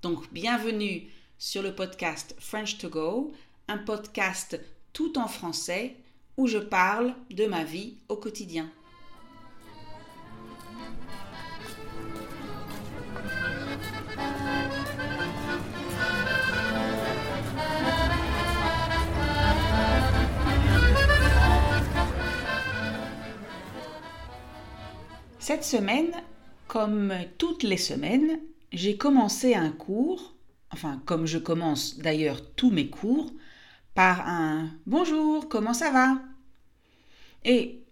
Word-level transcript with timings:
Donc, 0.00 0.32
bienvenue 0.32 1.08
sur 1.38 1.60
le 1.60 1.74
podcast 1.74 2.36
French 2.38 2.78
to 2.78 2.88
Go, 2.88 3.32
un 3.66 3.78
podcast 3.78 4.60
tout 4.92 5.18
en 5.18 5.26
français 5.26 5.96
où 6.36 6.46
je 6.46 6.58
parle 6.58 7.16
de 7.30 7.46
ma 7.46 7.64
vie 7.64 7.96
au 8.08 8.14
quotidien. 8.14 8.70
Cette 25.40 25.64
semaine, 25.64 26.12
comme 26.68 27.12
toutes 27.36 27.64
les 27.64 27.76
semaines, 27.76 28.38
j'ai 28.72 28.96
commencé 28.96 29.54
un 29.54 29.70
cours, 29.70 30.34
enfin 30.70 31.02
comme 31.06 31.26
je 31.26 31.38
commence 31.38 31.98
d'ailleurs 31.98 32.54
tous 32.54 32.70
mes 32.70 32.88
cours, 32.88 33.32
par 33.94 34.28
un 34.28 34.70
Bonjour, 34.86 35.48
comment 35.48 35.74
ça 35.74 35.90
va? 35.90 36.20
Et 37.44 37.82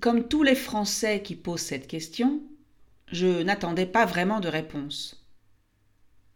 comme 0.00 0.28
tous 0.28 0.42
les 0.42 0.54
Français 0.54 1.22
qui 1.22 1.36
posent 1.36 1.60
cette 1.60 1.86
question, 1.86 2.42
je 3.08 3.42
n'attendais 3.42 3.86
pas 3.86 4.06
vraiment 4.06 4.40
de 4.40 4.48
réponse. 4.48 5.24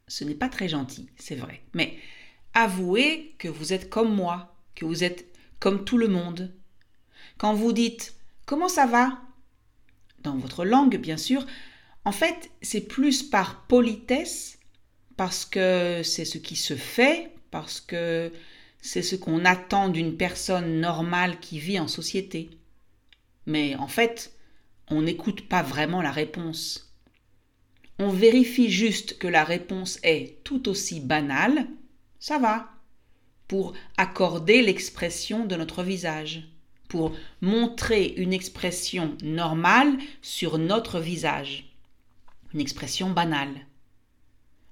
Ce 0.08 0.24
n'est 0.24 0.34
pas 0.34 0.48
très 0.48 0.68
gentil, 0.68 1.08
c'est 1.16 1.34
vrai, 1.34 1.62
mais 1.74 1.98
avouez 2.54 3.34
que 3.38 3.48
vous 3.48 3.72
êtes 3.72 3.90
comme 3.90 4.14
moi, 4.14 4.54
que 4.74 4.84
vous 4.84 5.02
êtes 5.02 5.26
comme 5.58 5.84
tout 5.84 5.98
le 5.98 6.08
monde. 6.08 6.54
Quand 7.38 7.54
vous 7.54 7.72
dites 7.72 8.16
Comment 8.46 8.68
ça 8.68 8.86
va? 8.86 9.18
Dans 10.20 10.36
votre 10.36 10.64
langue, 10.64 10.98
bien 10.98 11.16
sûr. 11.16 11.44
En 12.06 12.12
fait, 12.12 12.52
c'est 12.62 12.82
plus 12.82 13.24
par 13.24 13.66
politesse, 13.66 14.60
parce 15.16 15.44
que 15.44 16.02
c'est 16.04 16.24
ce 16.24 16.38
qui 16.38 16.54
se 16.54 16.76
fait, 16.76 17.32
parce 17.50 17.80
que 17.80 18.32
c'est 18.80 19.02
ce 19.02 19.16
qu'on 19.16 19.44
attend 19.44 19.88
d'une 19.88 20.16
personne 20.16 20.80
normale 20.80 21.40
qui 21.40 21.58
vit 21.58 21.80
en 21.80 21.88
société. 21.88 22.48
Mais 23.46 23.74
en 23.74 23.88
fait, 23.88 24.32
on 24.88 25.02
n'écoute 25.02 25.48
pas 25.48 25.64
vraiment 25.64 26.00
la 26.00 26.12
réponse. 26.12 26.94
On 27.98 28.10
vérifie 28.10 28.70
juste 28.70 29.18
que 29.18 29.26
la 29.26 29.42
réponse 29.42 29.98
est 30.04 30.44
tout 30.44 30.68
aussi 30.68 31.00
banale, 31.00 31.66
ça 32.20 32.38
va, 32.38 32.70
pour 33.48 33.72
accorder 33.96 34.62
l'expression 34.62 35.44
de 35.44 35.56
notre 35.56 35.82
visage 35.82 36.44
pour 36.88 37.16
montrer 37.40 38.14
une 38.16 38.32
expression 38.32 39.16
normale 39.24 39.98
sur 40.22 40.56
notre 40.58 41.00
visage. 41.00 41.75
Une 42.56 42.62
expression 42.62 43.10
banale. 43.10 43.66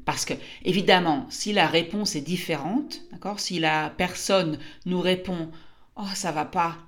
Parce 0.07 0.25
que, 0.25 0.33
évidemment, 0.65 1.27
si 1.29 1.53
la 1.53 1.67
réponse 1.67 2.17
est 2.17 2.23
différente, 2.23 3.03
d'accord, 3.13 3.41
si 3.41 3.59
la 3.59 3.91
personne 3.91 4.59
nous 4.87 5.03
répond 5.03 5.51
Oh, 5.97 6.09
ça 6.15 6.33
va 6.33 6.47
pas, 6.47 6.79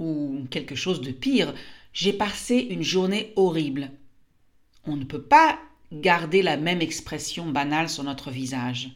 ou 0.00 0.40
quelque 0.50 0.74
chose 0.74 1.02
de 1.02 1.12
pire, 1.12 1.54
j'ai 1.92 2.12
passé 2.12 2.56
une 2.56 2.82
journée 2.82 3.32
horrible. 3.36 3.92
On 4.86 4.96
ne 4.96 5.04
peut 5.04 5.22
pas 5.22 5.60
garder 5.92 6.42
la 6.42 6.56
même 6.56 6.82
expression 6.82 7.46
banale 7.46 7.88
sur 7.88 8.02
notre 8.02 8.32
visage 8.32 8.90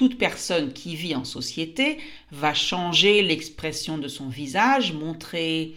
toute 0.00 0.16
personne 0.16 0.72
qui 0.72 0.96
vit 0.96 1.14
en 1.14 1.24
société 1.24 1.98
va 2.30 2.54
changer 2.54 3.20
l'expression 3.20 3.98
de 3.98 4.08
son 4.08 4.30
visage, 4.30 4.94
montrer 4.94 5.76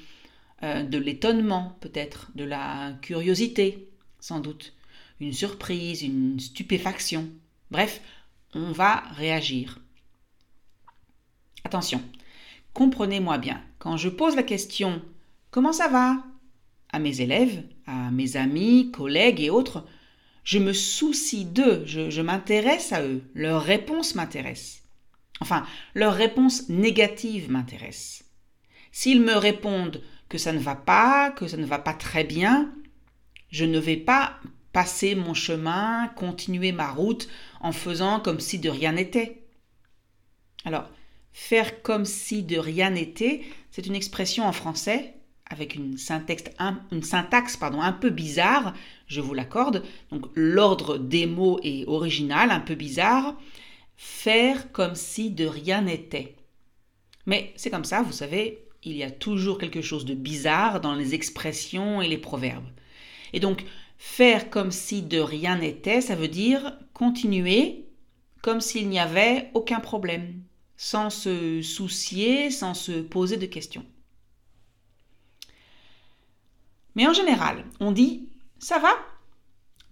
euh, 0.63 0.83
de 0.83 0.97
l'étonnement 0.97 1.77
peut-être, 1.81 2.31
de 2.33 2.45
la 2.45 2.93
curiosité 3.01 3.89
sans 4.23 4.39
doute, 4.39 4.71
une 5.19 5.33
surprise, 5.33 6.01
une 6.01 6.39
stupéfaction. 6.39 7.29
Bref, 7.71 7.99
on 8.53 8.71
va 8.71 9.03
réagir. 9.17 9.79
Attention, 11.65 12.01
comprenez-moi 12.73 13.37
bien, 13.37 13.61
quand 13.79 13.97
je 13.97 14.07
pose 14.07 14.37
la 14.37 14.43
question 14.43 15.01
Comment 15.51 15.73
ça 15.73 15.89
va? 15.89 16.23
À 16.93 16.99
mes 16.99 17.19
élèves, 17.19 17.63
à 17.85 18.11
mes 18.11 18.37
amis, 18.37 18.91
collègues 18.91 19.41
et 19.41 19.49
autres, 19.49 19.85
je 20.45 20.57
me 20.57 20.71
soucie 20.71 21.43
d'eux, 21.43 21.83
je, 21.85 22.21
m'intéresse 22.21 22.93
à 22.93 23.03
eux, 23.03 23.23
leur 23.35 23.61
réponse 23.61 24.15
m'intéresse. 24.15 24.83
Enfin, 25.41 25.65
leur 25.95 26.13
réponse 26.13 26.69
négative 26.69 27.51
m'intéresse. 27.51 28.23
S'ils 28.93 29.19
me 29.19 29.35
répondent 29.35 30.01
que 30.29 30.37
ça 30.37 30.53
ne 30.53 30.59
va 30.59 30.75
pas, 30.75 31.29
que 31.31 31.45
ça 31.45 31.57
ne 31.57 31.65
va 31.65 31.79
pas 31.79 31.93
très 31.93 32.23
bien, 32.23 32.73
je 33.53 33.65
ne 33.65 33.77
vais 33.77 33.97
pas 33.97 34.39
passer 34.73 35.13
mon 35.13 35.35
chemin, 35.35 36.07
continuer 36.15 36.71
ma 36.71 36.91
route 36.91 37.29
en 37.61 37.71
faisant 37.71 38.19
comme 38.19 38.39
si 38.39 38.57
de 38.57 38.69
rien 38.69 38.93
n'était. 38.93 39.43
Alors, 40.65 40.89
faire 41.33 41.83
comme 41.83 42.03
si 42.03 42.41
de 42.41 42.57
rien 42.57 42.89
n'était, 42.89 43.43
c'est 43.69 43.85
une 43.85 43.95
expression 43.95 44.47
en 44.47 44.51
français 44.53 45.13
avec 45.45 45.75
une 45.75 45.99
syntaxe, 45.99 46.45
un, 46.57 47.91
peu 47.91 48.09
bizarre, 48.09 48.73
je 49.05 49.21
vous 49.21 49.35
l'accorde. 49.35 49.83
Donc 50.09 50.25
l'ordre 50.33 50.97
des 50.97 51.27
mots 51.27 51.59
est 51.61 51.85
original, 51.85 52.49
un 52.49 52.59
peu 52.59 52.73
bizarre. 52.73 53.37
Faire 53.97 54.71
comme 54.71 54.95
si 54.95 55.29
de 55.29 55.45
rien 55.45 55.83
n'était. 55.83 56.37
Mais 57.27 57.53
c'est 57.55 57.69
comme 57.69 57.85
ça, 57.85 58.01
vous 58.01 58.13
savez, 58.13 58.65
il 58.81 58.97
y 58.97 59.03
a 59.03 59.11
toujours 59.11 59.59
quelque 59.59 59.83
chose 59.83 60.05
de 60.05 60.15
bizarre 60.15 60.81
dans 60.81 60.95
les 60.95 61.13
expressions 61.13 62.01
et 62.01 62.07
les 62.07 62.17
proverbes. 62.17 62.65
Et 63.33 63.39
donc, 63.39 63.65
faire 63.97 64.49
comme 64.49 64.71
si 64.71 65.01
de 65.01 65.19
rien 65.19 65.57
n'était, 65.57 66.01
ça 66.01 66.15
veut 66.15 66.27
dire 66.27 66.77
continuer 66.93 67.85
comme 68.41 68.61
s'il 68.61 68.89
n'y 68.89 68.99
avait 68.99 69.49
aucun 69.53 69.79
problème, 69.79 70.41
sans 70.75 71.09
se 71.09 71.61
soucier, 71.61 72.51
sans 72.51 72.73
se 72.73 73.01
poser 73.01 73.37
de 73.37 73.45
questions. 73.45 73.85
Mais 76.95 77.07
en 77.07 77.13
général, 77.13 77.65
on 77.79 77.91
dit 77.91 78.29
ça 78.59 78.79
va? 78.79 78.93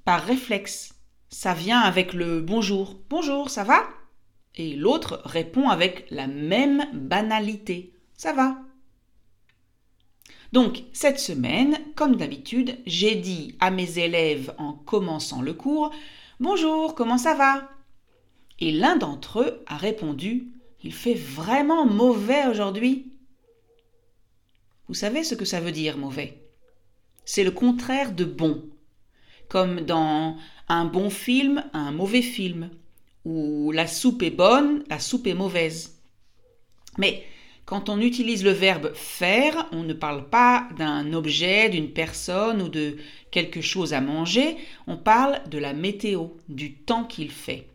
Par 0.05 0.23
réflexe. 0.23 0.93
Ça 1.29 1.53
vient 1.53 1.79
avec 1.79 2.13
le 2.13 2.41
bonjour. 2.41 2.99
Bonjour, 3.09 3.49
ça 3.49 3.63
va? 3.63 3.83
Et 4.55 4.75
l'autre 4.75 5.21
répond 5.25 5.69
avec 5.69 6.05
la 6.09 6.27
même 6.27 6.85
banalité. 6.93 7.93
Ça 8.15 8.33
va? 8.33 8.57
Donc, 10.51 10.83
cette 10.91 11.19
semaine, 11.19 11.79
comme 11.95 12.17
d'habitude, 12.17 12.77
j'ai 12.85 13.15
dit 13.15 13.55
à 13.61 13.71
mes 13.71 13.99
élèves 13.99 14.53
en 14.57 14.73
commençant 14.73 15.41
le 15.41 15.53
cours 15.53 15.91
Bonjour, 16.41 16.93
comment 16.93 17.17
ça 17.17 17.35
va? 17.35 17.69
Et 18.59 18.71
l'un 18.71 18.97
d'entre 18.97 19.41
eux 19.41 19.63
a 19.65 19.77
répondu 19.77 20.47
Il 20.83 20.93
fait 20.93 21.13
vraiment 21.13 21.85
mauvais 21.85 22.47
aujourd'hui. 22.47 23.13
Vous 24.89 24.93
savez 24.93 25.23
ce 25.23 25.35
que 25.35 25.45
ça 25.45 25.61
veut 25.61 25.71
dire 25.71 25.97
mauvais? 25.97 26.37
C'est 27.23 27.45
le 27.45 27.51
contraire 27.51 28.11
de 28.11 28.25
bon, 28.25 28.65
comme 29.47 29.81
dans 29.81 30.35
un 30.67 30.83
bon 30.85 31.09
film, 31.09 31.63
un 31.71 31.91
mauvais 31.91 32.21
film, 32.21 32.71
ou 33.23 33.71
la 33.71 33.87
soupe 33.87 34.21
est 34.21 34.31
bonne, 34.31 34.83
la 34.89 34.99
soupe 34.99 35.27
est 35.27 35.33
mauvaise. 35.33 36.01
Mais 36.97 37.23
quand 37.71 37.87
on 37.87 38.01
utilise 38.01 38.43
le 38.43 38.51
verbe 38.51 38.93
faire, 38.93 39.69
on 39.71 39.83
ne 39.83 39.93
parle 39.93 40.27
pas 40.27 40.67
d'un 40.77 41.13
objet, 41.13 41.69
d'une 41.69 41.91
personne 41.91 42.61
ou 42.61 42.67
de 42.67 42.97
quelque 43.31 43.61
chose 43.61 43.93
à 43.93 44.01
manger, 44.01 44.57
on 44.87 44.97
parle 44.97 45.41
de 45.49 45.57
la 45.57 45.71
météo, 45.71 46.31
du 46.49 46.73
temps 46.73 47.05
qu'il 47.05 47.31
fait. 47.31 47.69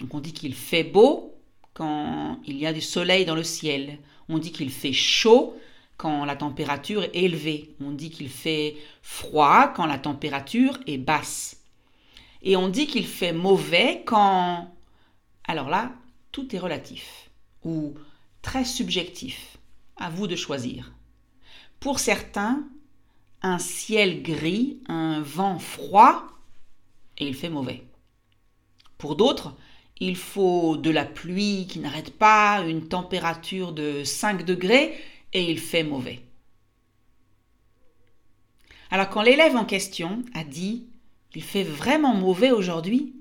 Donc 0.00 0.12
on 0.14 0.18
dit 0.18 0.32
qu'il 0.32 0.52
fait 0.52 0.82
beau 0.82 1.36
quand 1.74 2.40
il 2.44 2.58
y 2.58 2.66
a 2.66 2.72
du 2.72 2.80
soleil 2.80 3.24
dans 3.24 3.36
le 3.36 3.44
ciel. 3.44 3.98
On 4.28 4.38
dit 4.38 4.50
qu'il 4.50 4.68
fait 4.68 4.92
chaud 4.92 5.56
quand 5.96 6.24
la 6.24 6.34
température 6.34 7.04
est 7.04 7.14
élevée. 7.14 7.76
On 7.80 7.92
dit 7.92 8.10
qu'il 8.10 8.30
fait 8.30 8.74
froid 9.00 9.68
quand 9.68 9.86
la 9.86 9.98
température 9.98 10.76
est 10.88 10.98
basse. 10.98 11.62
Et 12.42 12.56
on 12.56 12.68
dit 12.68 12.88
qu'il 12.88 13.06
fait 13.06 13.32
mauvais 13.32 14.02
quand... 14.06 14.74
Alors 15.46 15.70
là, 15.70 15.92
tout 16.32 16.52
est 16.52 16.58
relatif 16.58 17.30
ou 17.64 17.94
très 18.46 18.64
subjectif. 18.64 19.58
À 19.96 20.08
vous 20.08 20.28
de 20.28 20.36
choisir. 20.36 20.92
Pour 21.80 21.98
certains, 21.98 22.64
un 23.42 23.58
ciel 23.58 24.22
gris, 24.22 24.78
un 24.86 25.20
vent 25.20 25.58
froid, 25.58 26.28
et 27.18 27.26
il 27.26 27.34
fait 27.34 27.48
mauvais. 27.48 27.82
Pour 28.98 29.16
d'autres, 29.16 29.56
il 29.98 30.14
faut 30.14 30.76
de 30.76 30.90
la 30.90 31.04
pluie 31.04 31.66
qui 31.66 31.80
n'arrête 31.80 32.16
pas, 32.16 32.60
une 32.60 32.86
température 32.86 33.72
de 33.72 34.04
5 34.04 34.44
degrés 34.44 34.96
et 35.32 35.50
il 35.50 35.58
fait 35.58 35.82
mauvais. 35.82 36.20
Alors 38.92 39.10
quand 39.10 39.22
l'élève 39.22 39.56
en 39.56 39.64
question 39.64 40.22
a 40.34 40.44
dit 40.44 40.86
qu'il 41.32 41.42
fait 41.42 41.64
vraiment 41.64 42.14
mauvais 42.14 42.52
aujourd'hui, 42.52 43.16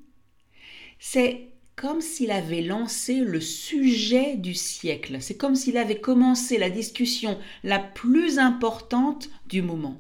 c'est 1.00 1.55
comme 1.76 2.00
s'il 2.00 2.32
avait 2.32 2.62
lancé 2.62 3.16
le 3.20 3.42
sujet 3.42 4.38
du 4.38 4.54
siècle, 4.54 5.18
c'est 5.20 5.36
comme 5.36 5.56
s'il 5.56 5.78
avait 5.78 6.00
commencé 6.00 6.58
la 6.58 6.70
discussion 6.70 7.38
la 7.64 7.80
plus 7.80 8.40
importante 8.40 9.30
du 9.48 9.62
moment. 9.62 9.98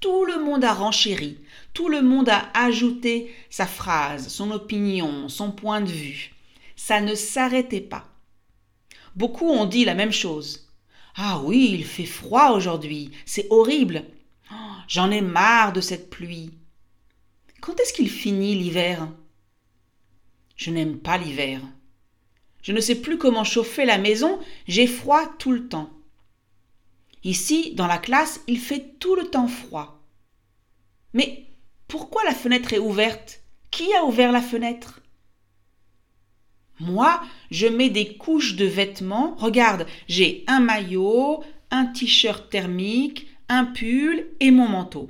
Tout 0.00 0.24
le 0.24 0.42
monde 0.42 0.64
a 0.64 0.72
renchéri, 0.72 1.38
tout 1.74 1.88
le 1.88 2.02
monde 2.02 2.28
a 2.28 2.48
ajouté 2.54 3.34
sa 3.50 3.66
phrase, 3.66 4.28
son 4.28 4.50
opinion, 4.52 5.28
son 5.28 5.50
point 5.50 5.80
de 5.80 5.90
vue. 5.90 6.32
Ça 6.76 7.00
ne 7.00 7.14
s'arrêtait 7.14 7.80
pas. 7.80 8.08
Beaucoup 9.16 9.48
ont 9.48 9.66
dit 9.66 9.84
la 9.84 9.94
même 9.94 10.12
chose. 10.12 10.70
Ah 11.16 11.40
oui, 11.44 11.70
il 11.72 11.84
fait 11.84 12.06
froid 12.06 12.52
aujourd'hui, 12.52 13.10
c'est 13.26 13.48
horrible. 13.50 14.04
Oh, 14.52 14.54
j'en 14.86 15.10
ai 15.10 15.20
marre 15.20 15.72
de 15.72 15.80
cette 15.80 16.08
pluie. 16.08 16.52
Quand 17.60 17.78
est-ce 17.80 17.92
qu'il 17.92 18.08
finit 18.08 18.54
l'hiver? 18.54 19.08
Je 20.58 20.70
n'aime 20.72 20.98
pas 20.98 21.16
l'hiver. 21.16 21.62
Je 22.62 22.72
ne 22.72 22.80
sais 22.80 22.96
plus 22.96 23.16
comment 23.16 23.44
chauffer 23.44 23.86
la 23.86 23.96
maison, 23.96 24.40
j'ai 24.66 24.88
froid 24.88 25.24
tout 25.38 25.52
le 25.52 25.68
temps. 25.68 25.88
Ici, 27.22 27.74
dans 27.74 27.86
la 27.86 27.98
classe, 27.98 28.42
il 28.48 28.58
fait 28.58 28.96
tout 28.98 29.14
le 29.14 29.30
temps 29.30 29.46
froid. 29.46 30.02
Mais 31.14 31.46
pourquoi 31.86 32.24
la 32.24 32.34
fenêtre 32.34 32.72
est 32.72 32.78
ouverte? 32.78 33.40
Qui 33.70 33.94
a 33.94 34.04
ouvert 34.04 34.32
la 34.32 34.42
fenêtre? 34.42 35.00
Moi, 36.80 37.22
je 37.52 37.68
mets 37.68 37.90
des 37.90 38.16
couches 38.16 38.56
de 38.56 38.64
vêtements. 38.66 39.36
Regarde, 39.36 39.86
j'ai 40.08 40.42
un 40.48 40.60
maillot, 40.60 41.42
un 41.70 41.86
t-shirt 41.86 42.50
thermique, 42.50 43.28
un 43.48 43.64
pull 43.64 44.26
et 44.40 44.50
mon 44.50 44.68
manteau. 44.68 45.08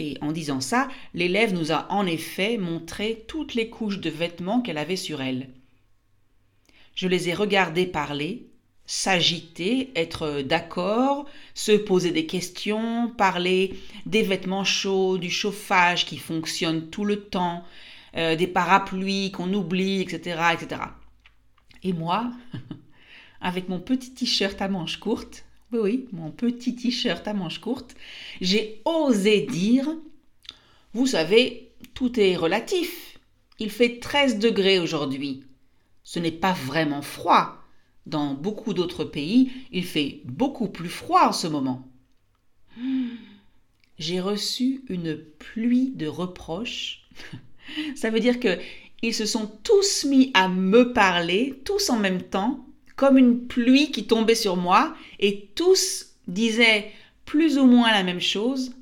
Et 0.00 0.16
en 0.22 0.32
disant 0.32 0.62
ça, 0.62 0.88
l'élève 1.12 1.52
nous 1.52 1.72
a 1.72 1.86
en 1.92 2.06
effet 2.06 2.56
montré 2.56 3.22
toutes 3.28 3.52
les 3.52 3.68
couches 3.68 4.00
de 4.00 4.08
vêtements 4.08 4.62
qu'elle 4.62 4.78
avait 4.78 4.96
sur 4.96 5.20
elle. 5.20 5.50
Je 6.94 7.06
les 7.06 7.28
ai 7.28 7.34
regardés 7.34 7.84
parler, 7.84 8.46
s'agiter, 8.86 9.92
être 9.94 10.40
d'accord, 10.40 11.26
se 11.52 11.72
poser 11.72 12.12
des 12.12 12.24
questions, 12.24 13.12
parler 13.18 13.78
des 14.06 14.22
vêtements 14.22 14.64
chauds, 14.64 15.18
du 15.18 15.28
chauffage 15.28 16.06
qui 16.06 16.16
fonctionne 16.16 16.88
tout 16.88 17.04
le 17.04 17.20
temps, 17.20 17.62
euh, 18.16 18.36
des 18.36 18.46
parapluies 18.46 19.30
qu'on 19.32 19.52
oublie, 19.52 20.00
etc., 20.00 20.40
etc. 20.54 20.80
Et 21.82 21.92
moi, 21.92 22.30
avec 23.42 23.68
mon 23.68 23.80
petit 23.80 24.14
t-shirt 24.14 24.62
à 24.62 24.68
manches 24.68 24.96
courtes, 24.96 25.44
oui, 25.72 25.78
oui, 25.78 26.08
mon 26.12 26.30
petit 26.30 26.74
t-shirt 26.74 27.26
à 27.28 27.34
manches 27.34 27.60
courtes, 27.60 27.94
j'ai 28.40 28.80
osé 28.84 29.42
dire, 29.42 29.88
vous 30.94 31.06
savez, 31.06 31.70
tout 31.94 32.18
est 32.18 32.36
relatif. 32.36 33.18
Il 33.58 33.70
fait 33.70 34.00
13 34.00 34.38
degrés 34.38 34.78
aujourd'hui. 34.78 35.44
Ce 36.02 36.18
n'est 36.18 36.32
pas 36.32 36.52
vraiment 36.52 37.02
froid, 37.02 37.60
dans 38.06 38.34
beaucoup 38.34 38.74
d'autres 38.74 39.04
pays, 39.04 39.52
il 39.70 39.84
fait 39.84 40.20
beaucoup 40.24 40.68
plus 40.68 40.88
froid 40.88 41.28
en 41.28 41.32
ce 41.32 41.46
moment. 41.46 41.86
J'ai 43.98 44.20
reçu 44.20 44.82
une 44.88 45.16
pluie 45.16 45.92
de 45.94 46.06
reproches. 46.06 47.02
Ça 47.94 48.10
veut 48.10 48.20
dire 48.20 48.40
que 48.40 48.58
ils 49.02 49.14
se 49.14 49.26
sont 49.26 49.46
tous 49.62 50.04
mis 50.04 50.30
à 50.34 50.48
me 50.48 50.92
parler, 50.92 51.60
tous 51.64 51.90
en 51.90 51.98
même 51.98 52.22
temps, 52.22 52.66
une 53.08 53.46
pluie 53.46 53.90
qui 53.90 54.06
tombait 54.06 54.34
sur 54.34 54.56
moi, 54.56 54.94
et 55.18 55.48
tous 55.54 56.06
disaient 56.28 56.92
plus 57.24 57.58
ou 57.58 57.66
moins 57.66 57.90
la 57.92 58.02
même 58.02 58.20
chose. 58.20 58.72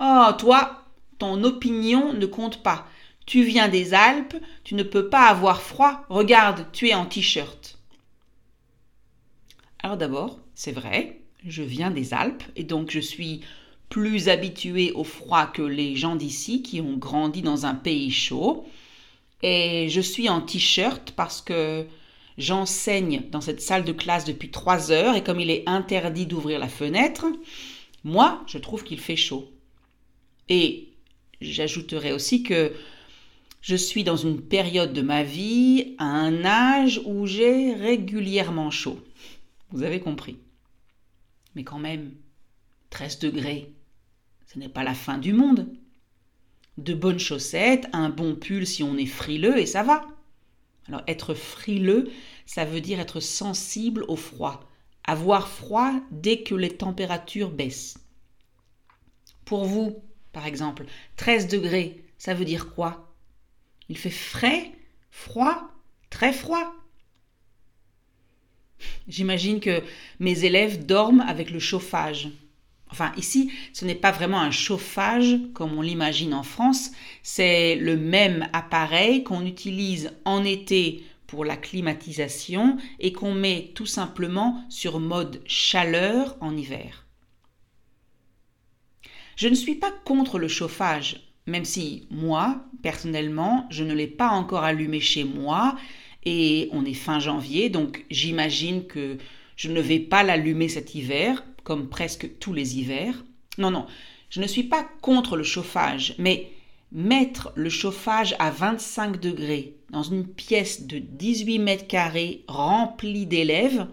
Oh, 0.00 0.28
toi, 0.38 0.84
ton 1.18 1.44
opinion 1.44 2.12
ne 2.12 2.26
compte 2.26 2.62
pas. 2.62 2.86
Tu 3.26 3.44
viens 3.44 3.68
des 3.68 3.94
Alpes, 3.94 4.36
tu 4.64 4.74
ne 4.74 4.82
peux 4.82 5.08
pas 5.08 5.26
avoir 5.26 5.62
froid. 5.62 6.04
Regarde, 6.08 6.66
tu 6.72 6.88
es 6.88 6.94
en 6.94 7.06
t-shirt. 7.06 7.78
Alors 9.82 9.96
d'abord, 9.96 10.38
c'est 10.54 10.72
vrai, 10.72 11.20
je 11.46 11.62
viens 11.62 11.90
des 11.90 12.14
Alpes 12.14 12.42
et 12.56 12.64
donc 12.64 12.90
je 12.90 13.00
suis 13.00 13.42
plus 13.88 14.28
habitué 14.28 14.92
au 14.92 15.04
froid 15.04 15.46
que 15.46 15.62
les 15.62 15.96
gens 15.96 16.16
d'ici 16.16 16.62
qui 16.62 16.80
ont 16.80 16.96
grandi 16.96 17.42
dans 17.42 17.66
un 17.66 17.74
pays 17.74 18.10
chaud. 18.10 18.66
Et 19.42 19.88
je 19.88 20.00
suis 20.00 20.28
en 20.28 20.40
t-shirt 20.40 21.12
parce 21.12 21.40
que 21.40 21.86
j'enseigne 22.38 23.24
dans 23.30 23.40
cette 23.40 23.60
salle 23.60 23.84
de 23.84 23.92
classe 23.92 24.24
depuis 24.24 24.50
trois 24.50 24.90
heures 24.90 25.14
et 25.16 25.22
comme 25.22 25.40
il 25.40 25.50
est 25.50 25.64
interdit 25.66 26.26
d'ouvrir 26.26 26.58
la 26.58 26.68
fenêtre, 26.68 27.26
moi, 28.04 28.42
je 28.46 28.58
trouve 28.58 28.84
qu'il 28.84 29.00
fait 29.00 29.16
chaud. 29.16 29.50
Et 30.48 30.88
j'ajouterai 31.40 32.12
aussi 32.12 32.42
que 32.42 32.72
je 33.60 33.76
suis 33.76 34.02
dans 34.02 34.16
une 34.16 34.40
période 34.40 34.92
de 34.92 35.02
ma 35.02 35.22
vie, 35.22 35.94
à 35.98 36.04
un 36.04 36.44
âge 36.44 37.00
où 37.04 37.26
j'ai 37.26 37.74
régulièrement 37.74 38.70
chaud. 38.70 38.98
Vous 39.70 39.84
avez 39.84 40.00
compris. 40.00 40.36
Mais 41.54 41.62
quand 41.62 41.78
même, 41.78 42.12
13 42.90 43.20
degrés, 43.20 43.72
ce 44.52 44.58
n'est 44.58 44.68
pas 44.68 44.82
la 44.82 44.94
fin 44.94 45.16
du 45.16 45.32
monde. 45.32 45.68
De 46.76 46.94
bonnes 46.94 47.18
chaussettes, 47.18 47.86
un 47.92 48.08
bon 48.08 48.34
pull 48.34 48.66
si 48.66 48.82
on 48.82 48.96
est 48.96 49.06
frileux 49.06 49.58
et 49.58 49.66
ça 49.66 49.82
va. 49.82 50.06
Alors 50.88 51.02
être 51.06 51.34
frileux, 51.34 52.10
ça 52.46 52.64
veut 52.64 52.80
dire 52.80 53.00
être 53.00 53.20
sensible 53.20 54.04
au 54.08 54.16
froid, 54.16 54.68
avoir 55.04 55.48
froid 55.48 55.92
dès 56.10 56.42
que 56.42 56.54
les 56.54 56.76
températures 56.76 57.50
baissent. 57.50 57.98
Pour 59.44 59.64
vous, 59.64 60.02
par 60.32 60.46
exemple, 60.46 60.84
13 61.16 61.48
degrés, 61.48 62.04
ça 62.18 62.34
veut 62.34 62.44
dire 62.44 62.74
quoi? 62.74 63.14
Il 63.88 63.98
fait 63.98 64.10
frais, 64.10 64.72
froid, 65.10 65.70
très 66.10 66.32
froid. 66.32 66.74
J'imagine 69.08 69.60
que 69.60 69.82
mes 70.18 70.44
élèves 70.44 70.86
dorment 70.86 71.20
avec 71.20 71.50
le 71.50 71.58
chauffage. 71.58 72.30
Enfin, 72.92 73.10
ici, 73.16 73.50
ce 73.72 73.86
n'est 73.86 73.94
pas 73.94 74.12
vraiment 74.12 74.40
un 74.40 74.50
chauffage 74.50 75.38
comme 75.54 75.78
on 75.78 75.80
l'imagine 75.80 76.34
en 76.34 76.42
France, 76.42 76.90
c'est 77.22 77.74
le 77.76 77.96
même 77.96 78.46
appareil 78.52 79.24
qu'on 79.24 79.46
utilise 79.46 80.12
en 80.26 80.44
été 80.44 81.02
pour 81.26 81.46
la 81.46 81.56
climatisation 81.56 82.76
et 83.00 83.14
qu'on 83.14 83.32
met 83.32 83.72
tout 83.74 83.86
simplement 83.86 84.62
sur 84.68 85.00
mode 85.00 85.40
chaleur 85.46 86.36
en 86.42 86.54
hiver. 86.54 87.06
Je 89.36 89.48
ne 89.48 89.54
suis 89.54 89.76
pas 89.76 89.90
contre 90.04 90.38
le 90.38 90.48
chauffage, 90.48 91.32
même 91.46 91.64
si 91.64 92.06
moi, 92.10 92.66
personnellement, 92.82 93.66
je 93.70 93.84
ne 93.84 93.94
l'ai 93.94 94.06
pas 94.06 94.28
encore 94.28 94.64
allumé 94.64 95.00
chez 95.00 95.24
moi 95.24 95.76
et 96.26 96.68
on 96.72 96.84
est 96.84 96.92
fin 96.92 97.20
janvier, 97.20 97.70
donc 97.70 98.04
j'imagine 98.10 98.86
que 98.86 99.16
je 99.56 99.70
ne 99.70 99.80
vais 99.80 99.98
pas 99.98 100.22
l'allumer 100.22 100.68
cet 100.68 100.94
hiver, 100.94 101.42
comme 101.64 101.88
presque 101.88 102.38
tous 102.38 102.52
les 102.52 102.78
hivers. 102.78 103.24
Non, 103.58 103.70
non, 103.70 103.86
je 104.30 104.40
ne 104.40 104.46
suis 104.46 104.64
pas 104.64 104.88
contre 105.00 105.36
le 105.36 105.42
chauffage, 105.42 106.14
mais 106.18 106.50
mettre 106.90 107.52
le 107.54 107.70
chauffage 107.70 108.34
à 108.38 108.50
25 108.50 109.20
degrés 109.20 109.76
dans 109.90 110.02
une 110.02 110.26
pièce 110.26 110.86
de 110.86 110.98
18 110.98 111.58
mètres 111.58 111.86
carrés 111.86 112.44
remplie 112.48 113.26
d'élèves, 113.26 113.86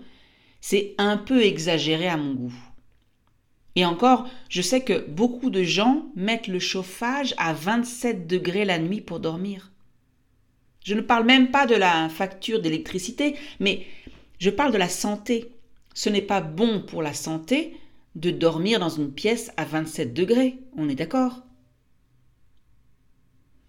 c'est 0.61 0.95
un 0.97 1.17
peu 1.17 1.43
exagéré 1.43 2.07
à 2.07 2.17
mon 2.17 2.33
goût. 2.33 2.55
Et 3.75 3.85
encore, 3.85 4.27
je 4.49 4.61
sais 4.61 4.81
que 4.81 5.05
beaucoup 5.07 5.49
de 5.49 5.63
gens 5.63 6.07
mettent 6.15 6.47
le 6.47 6.59
chauffage 6.59 7.35
à 7.37 7.53
27 7.53 8.27
degrés 8.27 8.65
la 8.65 8.79
nuit 8.79 9.01
pour 9.01 9.19
dormir. 9.19 9.71
Je 10.83 10.95
ne 10.95 11.01
parle 11.01 11.25
même 11.25 11.51
pas 11.51 11.65
de 11.65 11.75
la 11.75 12.09
facture 12.09 12.61
d'électricité, 12.61 13.35
mais 13.59 13.85
je 14.39 14.49
parle 14.49 14.71
de 14.71 14.77
la 14.77 14.89
santé. 14.89 15.51
Ce 15.93 16.09
n'est 16.09 16.21
pas 16.21 16.41
bon 16.41 16.81
pour 16.81 17.01
la 17.01 17.13
santé 17.13 17.77
de 18.15 18.31
dormir 18.31 18.79
dans 18.79 18.89
une 18.89 19.11
pièce 19.11 19.51
à 19.57 19.65
27 19.65 20.13
degrés, 20.13 20.59
on 20.75 20.89
est 20.89 20.95
d'accord? 20.95 21.43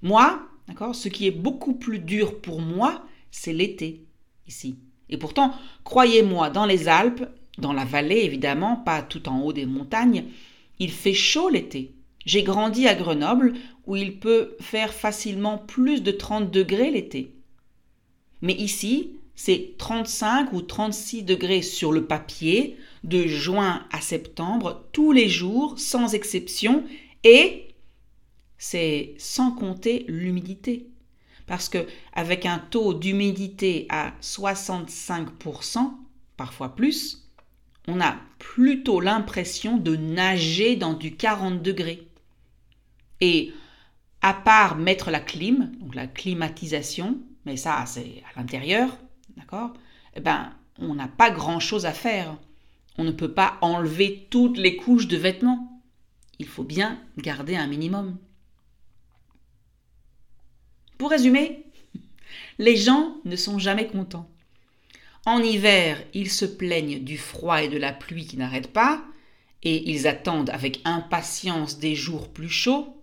Moi, 0.03 0.41
d'accord, 0.67 0.95
ce 0.95 1.09
qui 1.09 1.27
est 1.27 1.33
beaucoup 1.33 1.75
plus 1.75 1.99
dur 1.99 2.41
pour 2.41 2.61
moi, 2.61 3.05
c'est 3.31 3.53
l'été, 3.53 4.07
ici. 4.47 4.79
Et 5.09 5.19
pourtant, 5.19 5.53
croyez-moi, 5.85 6.51
dans 6.51 6.67
les 6.67 6.89
Alpes, 6.89 7.29
dans 7.59 7.73
la 7.73 7.85
vallée 7.85 8.21
évidemment, 8.21 8.77
pas 8.77 9.03
tout 9.03 9.29
en 9.29 9.43
haut 9.43 9.53
des 9.53 9.67
montagnes, 9.67 10.25
il 10.79 10.91
fait 10.91 11.15
chaud 11.15 11.49
l'été. 11.49 11.95
J'ai 12.25 12.43
grandi 12.43 12.87
à 12.87 12.95
Grenoble 12.95 13.55
où 13.87 13.97
il 13.97 14.19
peut 14.19 14.57
faire 14.61 14.93
facilement 14.93 15.59
plus 15.59 16.03
de 16.03 16.11
30 16.11 16.51
degrés 16.51 16.91
l'été. 16.91 17.35
Mais 18.41 18.55
ici, 18.55 19.17
c'est 19.43 19.73
35 19.79 20.53
ou 20.53 20.61
36 20.61 21.23
degrés 21.23 21.63
sur 21.63 21.93
le 21.93 22.05
papier 22.05 22.77
de 23.05 23.27
juin 23.27 23.87
à 23.91 24.03
septembre 24.03 24.85
tous 24.93 25.13
les 25.13 25.31
jours 25.31 25.79
sans 25.79 26.13
exception 26.13 26.85
et 27.25 27.69
c'est 28.59 29.15
sans 29.17 29.53
compter 29.53 30.05
l'humidité. 30.09 30.91
Parce 31.47 31.71
que 31.71 31.87
avec 32.13 32.45
un 32.45 32.59
taux 32.59 32.93
d'humidité 32.93 33.87
à 33.89 34.13
65%, 34.21 35.91
parfois 36.37 36.77
plus, 36.77 37.27
on 37.89 37.99
a 37.99 38.17
plutôt 38.39 39.01
l'impression 39.01 39.79
de 39.79 39.97
nager 39.97 40.77
dans 40.77 40.93
du 40.93 41.17
40 41.17 41.63
degrés. 41.63 42.07
Et 43.23 43.55
à 44.21 44.35
part 44.35 44.77
mettre 44.77 45.11
la 45.11 45.21
clim, 45.21 45.73
la 45.95 46.07
climatisation, 46.07 47.19
mais 47.47 47.57
ça 47.57 47.83
c'est 47.87 48.23
à 48.35 48.39
l'intérieur, 48.39 48.99
d'accord? 49.41 49.73
Eh 50.15 50.21
ben, 50.21 50.53
on 50.79 50.95
n'a 50.95 51.09
pas 51.09 51.31
grand-chose 51.31 51.87
à 51.87 51.93
faire. 51.93 52.37
On 52.99 53.05
ne 53.05 53.11
peut 53.11 53.33
pas 53.33 53.59
enlever 53.61 54.27
toutes 54.31 54.59
les 54.59 54.77
couches 54.77 55.09
de 55.09 55.17
vêtements. 55.17 55.83
Il 56.39 56.47
faut 56.47 56.65
bien 56.65 56.99
garder 57.19 57.57
un 57.57 57.67
minimum. 57.67 58.17
Pour 60.99 61.11
résumer, 61.11 61.65
les 62.59 62.77
gens 62.77 63.17
ne 63.25 63.37
sont 63.37 63.59
jamais 63.59 63.87
contents. 63.87 64.29
En 65.27 65.43
hiver, 65.43 66.03
ils 66.15 66.31
se 66.31 66.47
plaignent 66.47 67.03
du 67.03 67.19
froid 67.19 67.63
et 67.63 67.69
de 67.69 67.77
la 67.77 67.93
pluie 67.93 68.27
qui 68.27 68.37
n'arrêtent 68.37 68.73
pas, 68.73 69.05
et 69.63 69.91
ils 69.91 70.07
attendent 70.07 70.51
avec 70.51 70.81
impatience 70.85 71.79
des 71.79 71.95
jours 71.95 72.33
plus 72.33 72.49
chauds. 72.49 72.97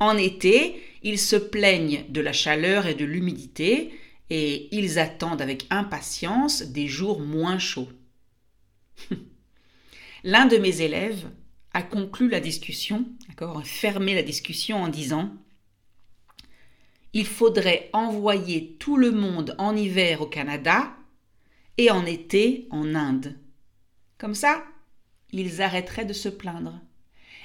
En 0.00 0.16
été, 0.16 0.82
ils 1.02 1.18
se 1.18 1.36
plaignent 1.36 2.04
de 2.08 2.20
la 2.20 2.32
chaleur 2.32 2.86
et 2.86 2.94
de 2.94 3.04
l'humidité, 3.04 3.92
et 4.30 4.74
ils 4.74 4.98
attendent 4.98 5.42
avec 5.42 5.66
impatience 5.70 6.62
des 6.62 6.88
jours 6.88 7.20
moins 7.20 7.58
chauds. 7.58 7.90
L'un 10.24 10.46
de 10.46 10.56
mes 10.56 10.80
élèves 10.80 11.28
a 11.72 11.82
conclu 11.82 12.28
la 12.28 12.40
discussion, 12.40 13.06
d'accord, 13.28 13.62
fermé 13.64 14.14
la 14.14 14.22
discussion 14.22 14.82
en 14.82 14.88
disant 14.88 15.34
Il 17.12 17.26
faudrait 17.26 17.90
envoyer 17.92 18.76
tout 18.78 18.96
le 18.96 19.10
monde 19.10 19.54
en 19.58 19.76
hiver 19.76 20.22
au 20.22 20.26
Canada 20.26 20.94
et 21.76 21.90
en 21.90 22.06
été 22.06 22.68
en 22.70 22.94
Inde. 22.94 23.38
Comme 24.18 24.34
ça, 24.34 24.64
ils 25.32 25.60
arrêteraient 25.60 26.04
de 26.04 26.12
se 26.12 26.28
plaindre 26.28 26.80